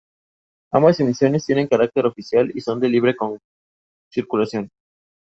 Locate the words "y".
2.55-2.61